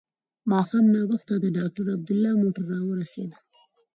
[0.51, 3.31] ماښام ناوخته د ډاکټر عبدالله موټر راورسېد.